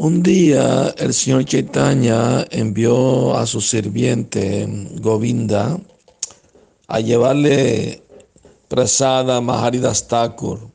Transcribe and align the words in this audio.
Un 0.00 0.22
día 0.22 0.94
el 0.96 1.12
señor 1.12 1.44
Chaitanya 1.44 2.46
envió 2.52 3.36
a 3.36 3.44
su 3.46 3.60
sirviente 3.60 4.64
Govinda 5.00 5.76
a 6.86 7.00
llevarle 7.00 8.04
prasada 8.68 9.40
Maharidas 9.40 10.06
Thakur. 10.06 10.70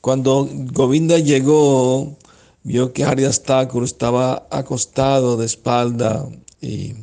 Cuando 0.00 0.48
Govinda 0.50 1.18
llegó, 1.18 2.16
vio 2.64 2.92
que 2.92 3.04
Haridas 3.04 3.44
Thakur 3.44 3.84
estaba 3.84 4.48
acostado 4.50 5.36
de 5.36 5.46
espalda 5.46 6.28
y 6.60 6.94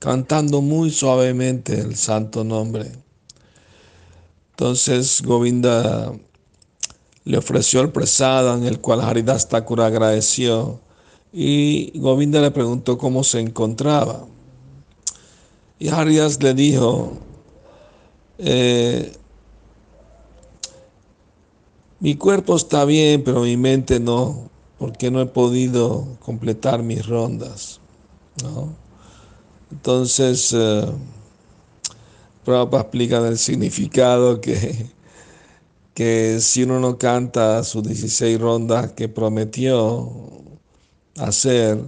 cantando 0.00 0.60
muy 0.60 0.90
suavemente 0.90 1.78
el 1.78 1.94
santo 1.94 2.42
nombre. 2.42 2.90
Entonces 4.50 5.22
Govinda 5.22 6.12
le 7.24 7.38
ofreció 7.38 7.80
el 7.80 7.90
presada 7.90 8.54
en 8.54 8.64
el 8.64 8.80
cual 8.80 9.00
Haridas 9.00 9.48
Thakur 9.48 9.80
agradeció 9.80 10.80
y 11.32 11.98
Govinda 11.98 12.40
le 12.40 12.50
preguntó 12.50 12.98
cómo 12.98 13.24
se 13.24 13.40
encontraba. 13.40 14.26
Y 15.78 15.88
Haridas 15.88 16.42
le 16.42 16.54
dijo, 16.54 17.12
eh, 18.38 19.12
mi 22.00 22.16
cuerpo 22.16 22.56
está 22.56 22.84
bien, 22.84 23.22
pero 23.24 23.42
mi 23.42 23.56
mente 23.56 23.98
no, 24.00 24.50
porque 24.78 25.10
no 25.10 25.20
he 25.20 25.26
podido 25.26 26.06
completar 26.20 26.82
mis 26.82 27.06
rondas. 27.06 27.80
Entonces, 29.70 30.52
eh, 30.52 30.86
Prabhupada 32.44 32.82
explica 32.82 33.28
el 33.28 33.38
significado 33.38 34.40
que, 34.40 34.90
que 35.94 36.38
si 36.40 36.62
uno 36.62 36.80
no 36.80 36.98
canta 36.98 37.62
sus 37.64 37.82
16 37.82 38.40
rondas 38.40 38.92
que 38.92 39.08
prometió 39.08 40.10
hacer, 41.18 41.78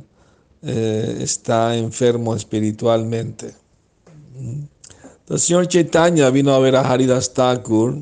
eh, 0.62 1.18
está 1.20 1.76
enfermo 1.76 2.34
espiritualmente. 2.34 3.54
El 5.28 5.38
señor 5.38 5.68
Chaitanya 5.68 6.28
vino 6.30 6.52
a 6.52 6.58
ver 6.58 6.76
a 6.76 6.82
Haridas 6.82 7.32
Thakur 7.32 7.98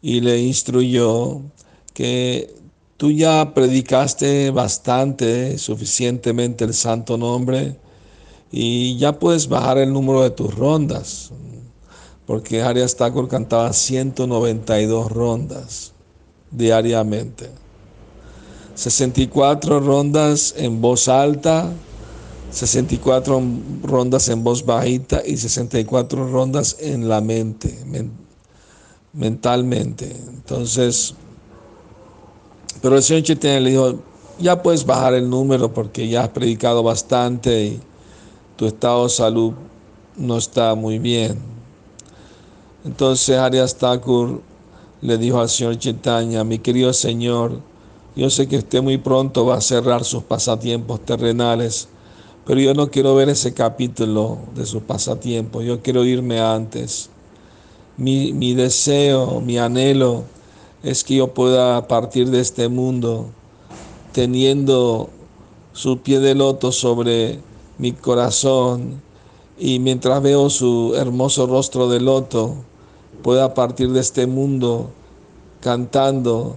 y 0.00 0.20
le 0.20 0.38
instruyó 0.40 1.42
que 1.92 2.54
tú 2.96 3.10
ya 3.10 3.52
predicaste 3.54 4.50
bastante, 4.50 5.58
suficientemente 5.58 6.64
el 6.64 6.74
santo 6.74 7.16
nombre 7.18 7.76
y 8.52 8.96
ya 8.98 9.18
puedes 9.18 9.48
bajar 9.48 9.78
el 9.78 9.92
número 9.92 10.22
de 10.22 10.30
tus 10.30 10.54
rondas, 10.54 11.30
porque 12.30 12.62
Haridas 12.62 12.94
Thakur 12.94 13.26
cantaba 13.26 13.72
192 13.72 15.10
rondas 15.10 15.92
diariamente. 16.52 17.50
64 18.76 19.80
rondas 19.80 20.54
en 20.56 20.80
voz 20.80 21.08
alta, 21.08 21.72
64 22.52 23.42
rondas 23.82 24.28
en 24.28 24.44
voz 24.44 24.64
bajita 24.64 25.22
y 25.26 25.38
64 25.38 26.30
rondas 26.30 26.76
en 26.78 27.08
la 27.08 27.20
mente, 27.20 27.76
mentalmente. 29.12 30.14
Entonces, 30.28 31.16
pero 32.80 32.94
el 32.94 33.02
señor 33.02 33.24
Chaitanya 33.24 33.58
le 33.58 33.70
dijo, 33.70 33.98
ya 34.38 34.62
puedes 34.62 34.86
bajar 34.86 35.14
el 35.14 35.28
número 35.28 35.74
porque 35.74 36.08
ya 36.08 36.22
has 36.22 36.28
predicado 36.28 36.84
bastante 36.84 37.64
y 37.64 37.80
tu 38.54 38.66
estado 38.66 39.02
de 39.02 39.10
salud 39.10 39.52
no 40.16 40.38
está 40.38 40.76
muy 40.76 41.00
bien. 41.00 41.59
Entonces 42.84 43.36
Arias 43.38 43.76
Thakur 43.76 44.40
le 45.02 45.18
dijo 45.18 45.40
al 45.40 45.48
señor 45.48 45.78
Chaitanya, 45.78 46.44
mi 46.44 46.58
querido 46.58 46.92
señor, 46.92 47.60
yo 48.16 48.30
sé 48.30 48.48
que 48.48 48.58
usted 48.58 48.82
muy 48.82 48.98
pronto 48.98 49.46
va 49.46 49.56
a 49.56 49.60
cerrar 49.60 50.04
sus 50.04 50.22
pasatiempos 50.22 51.00
terrenales 51.04 51.88
pero 52.50 52.60
yo 52.60 52.74
no 52.74 52.90
quiero 52.90 53.14
ver 53.14 53.28
ese 53.28 53.54
capítulo 53.54 54.38
de 54.56 54.66
sus 54.66 54.82
pasatiempos, 54.82 55.64
yo 55.64 55.82
quiero 55.82 56.04
irme 56.04 56.40
antes. 56.40 57.10
Mi, 57.96 58.32
mi 58.32 58.54
deseo, 58.54 59.40
mi 59.40 59.58
anhelo 59.58 60.24
es 60.82 61.04
que 61.04 61.14
yo 61.14 61.34
pueda 61.34 61.86
partir 61.86 62.28
de 62.30 62.40
este 62.40 62.68
mundo 62.68 63.26
teniendo 64.12 65.10
su 65.72 65.98
pie 65.98 66.18
de 66.18 66.34
loto 66.34 66.72
sobre 66.72 67.38
mi 67.78 67.92
corazón 67.92 69.00
y 69.56 69.78
mientras 69.78 70.20
veo 70.20 70.50
su 70.50 70.94
hermoso 70.96 71.46
rostro 71.46 71.88
de 71.88 72.00
loto, 72.00 72.56
pueda 73.22 73.54
partir 73.54 73.90
de 73.90 74.00
este 74.00 74.26
mundo 74.26 74.90
cantando, 75.60 76.56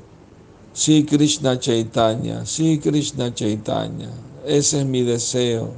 sí 0.73 1.05
Krishna 1.05 1.59
Chaitanya, 1.59 2.45
sí 2.45 2.79
Krishna 2.79 3.33
Chaitanya. 3.33 4.09
Ese 4.45 4.79
es 4.79 4.85
mi 4.85 5.03
deseo. 5.03 5.71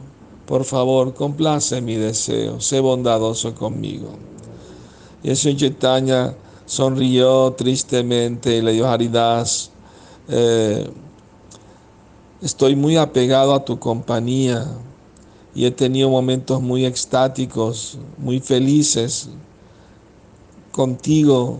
Por 0.45 0.63
favor, 0.63 1.13
complace 1.13 1.81
mi 1.81 1.95
deseo. 1.95 2.61
Sé 2.61 2.79
bondadoso 2.79 3.53
conmigo. 3.55 4.09
Y 5.23 5.35
señor 5.35 5.57
Chaitanya 5.59 6.35
sonrió 6.65 7.53
tristemente 7.53 8.57
y 8.57 8.61
le 8.61 8.73
dio 8.73 8.87
Haridas. 8.87 9.71
Eh, 10.27 10.87
estoy 12.41 12.75
muy 12.75 12.97
apegado 12.97 13.53
a 13.53 13.65
tu 13.65 13.79
compañía 13.79 14.67
y 15.55 15.65
he 15.65 15.71
tenido 15.71 16.09
momentos 16.09 16.61
muy 16.61 16.85
extáticos, 16.85 17.97
muy 18.17 18.39
felices 18.39 19.29
contigo, 20.75 21.59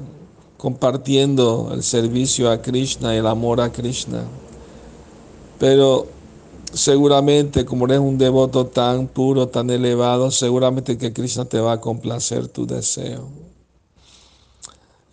compartiendo 0.58 1.70
el 1.74 1.84
servicio 1.84 2.52
a 2.52 2.62
Krishna, 2.62 3.16
y 3.16 3.20
el 3.20 3.28
amor 3.28 3.62
a 3.62 3.72
Krishna. 3.72 4.26
Pero 5.58 6.08
seguramente 6.74 7.64
como 7.64 7.86
eres 7.86 8.00
un 8.00 8.18
devoto 8.18 8.66
tan 8.66 9.08
puro, 9.08 9.48
tan 9.48 9.70
elevado, 9.70 10.32
seguramente 10.32 10.98
que 10.98 11.14
Krishna 11.14 11.46
te 11.46 11.62
va 11.62 11.74
a 11.74 11.80
complacer 11.80 12.50
tu 12.50 12.68
deseo. 12.68 13.30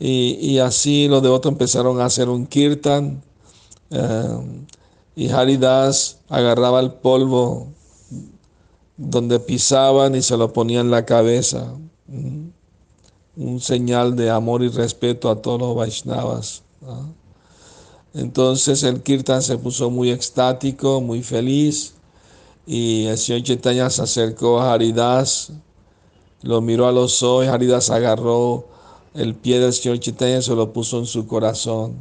Y, 0.01 0.59
así 0.59 1.07
los 1.07 1.23
devotos 1.23 1.53
empezaron 1.53 2.01
a 2.01 2.07
hacer 2.07 2.29
un 2.29 2.47
kirtan 2.47 3.23
eh, 3.91 4.39
y 5.15 5.29
Haridas 5.29 6.19
agarraba 6.29 6.81
el 6.81 6.95
polvo 6.95 7.69
donde 8.97 9.39
pisaban 9.39 10.17
y 10.17 10.23
se 10.23 10.37
lo 10.37 10.53
ponía 10.53 10.81
en 10.81 10.91
la 10.91 11.05
cabeza. 11.05 11.73
Un 13.37 13.61
señal 13.61 14.15
de 14.15 14.31
amor 14.31 14.63
y 14.63 14.69
respeto 14.69 15.31
a 15.31 15.41
todos 15.41 15.59
los 15.59 15.75
Vaishnavas. 15.75 16.63
Entonces 18.15 18.83
el 18.83 19.03
kirtan 19.03 19.41
se 19.41 19.57
puso 19.57 19.91
muy 19.91 20.11
extático, 20.11 21.01
muy 21.01 21.23
feliz, 21.23 21.95
y 22.67 23.07
el 23.07 23.17
señor 23.17 23.43
Chaitanya 23.43 23.89
se 23.89 24.03
acercó 24.03 24.61
a 24.61 24.75
Haridas, 24.75 25.51
lo 26.43 26.61
miró 26.61 26.87
a 26.87 26.93
los 26.93 27.23
ojos, 27.23 27.47
Haridas 27.47 27.89
agarró 27.89 28.67
el 29.15 29.35
pie 29.35 29.61
del 29.61 29.73
señor 29.73 29.99
Chaitanya 29.99 30.39
y 30.39 30.43
se 30.43 30.55
lo 30.55 30.73
puso 30.73 30.99
en 30.99 31.07
su 31.07 31.27
corazón, 31.27 31.95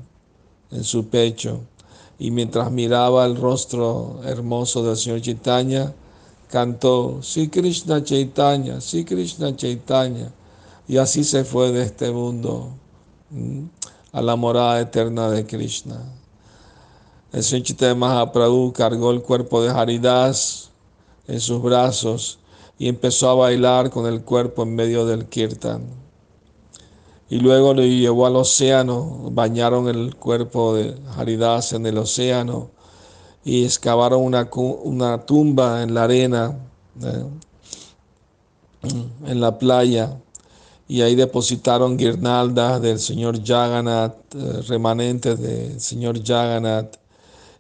en 0.72 0.84
su 0.84 1.08
pecho, 1.08 1.62
y 2.20 2.30
mientras 2.30 2.72
miraba 2.72 3.26
el 3.26 3.38
rostro 3.38 4.20
hermoso 4.26 4.84
del 4.84 4.98
señor 4.98 5.22
Chaitanya, 5.22 5.94
cantó, 6.50 7.20
sí 7.24 7.48
Krishna 7.48 8.04
Chaitanya, 8.04 8.82
sí 8.82 9.06
Krishna 9.06 9.56
Chaitanya, 9.56 10.30
y 10.92 10.98
así 10.98 11.24
se 11.24 11.46
fue 11.46 11.72
de 11.72 11.84
este 11.84 12.12
mundo 12.12 12.68
a 14.12 14.22
la 14.22 14.36
morada 14.36 14.82
eterna 14.82 15.30
de 15.30 15.46
Krishna. 15.46 16.04
El 17.32 17.44
Chaitanya 17.44 17.96
Mahaprabhu 17.96 18.74
cargó 18.74 19.12
el 19.12 19.22
cuerpo 19.22 19.64
de 19.64 19.70
Haridas 19.70 20.70
en 21.30 21.40
sus 21.40 21.62
brazos 21.62 22.40
y 22.78 22.90
empezó 22.90 23.30
a 23.30 23.36
bailar 23.36 23.90
con 23.90 24.06
el 24.06 24.22
cuerpo 24.22 24.64
en 24.64 24.76
medio 24.76 25.06
del 25.06 25.28
kirtan. 25.28 25.86
Y 27.30 27.38
luego 27.38 27.74
lo 27.74 27.84
llevó 27.84 28.26
al 28.26 28.36
océano, 28.36 29.30
bañaron 29.32 29.88
el 29.88 30.18
cuerpo 30.18 30.76
de 30.76 30.94
Haridas 31.16 31.72
en 31.72 31.86
el 31.86 32.00
océano 32.00 32.70
y 33.46 33.64
excavaron 33.64 34.22
una, 34.22 34.50
una 34.84 35.26
tumba 35.26 35.84
en 35.84 35.94
la 35.94 36.04
arena, 36.04 36.60
¿eh? 37.02 37.26
en 39.26 39.40
la 39.40 39.58
playa 39.58 40.18
y 40.92 41.02
ahí 41.04 41.16
depositaron 41.16 41.96
guirnaldas 41.96 42.82
del 42.82 43.00
señor 43.00 43.42
Jagannath, 43.42 44.36
eh, 44.36 44.62
remanentes 44.68 45.40
del 45.40 45.80
señor 45.80 46.22
Jagannath, 46.22 46.98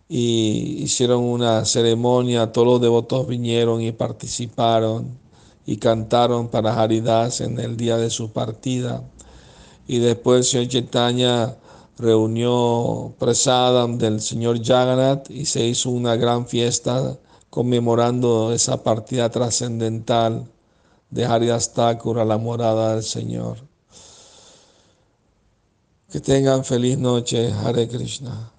y 0.10 0.84
hicieron 0.84 1.24
una 1.24 1.64
ceremonia, 1.64 2.52
todos 2.52 2.68
los 2.68 2.82
devotos 2.82 3.26
vinieron 3.28 3.82
y 3.82 3.94
participaron 3.94 5.18
y 5.66 5.78
cantaron 5.78 6.50
para 6.50 6.82
Haridas 6.82 7.40
en 7.40 7.58
el 7.58 7.78
día 7.78 7.96
de 7.96 8.10
su 8.10 8.34
partida. 8.34 9.02
Y 9.88 10.00
después 10.00 10.40
el 10.40 10.44
señor 10.44 10.68
Chaitanya 10.68 11.56
reunió 11.98 13.14
presadam 13.18 13.98
del 13.98 14.20
señor 14.20 14.62
Jagannath 14.62 15.32
y 15.32 15.46
se 15.46 15.66
hizo 15.66 15.90
una 15.90 16.18
gran 16.18 16.48
fiesta 16.48 17.18
conmemorando 17.50 18.52
esa 18.52 18.84
partida 18.84 19.30
trascendental 19.30 20.52
de 21.12 21.26
Haridas 21.26 21.74
Thakur 21.74 22.20
a 22.20 22.26
la 22.26 22.38
morada 22.38 22.96
del 22.96 23.04
Señor. 23.04 23.58
Que 26.10 26.20
tengan 26.20 26.66
feliz 26.66 26.98
noche, 26.98 27.54
Hare 27.54 27.88
Krishna. 27.88 28.50